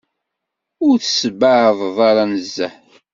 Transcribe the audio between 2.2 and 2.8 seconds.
nezzeh.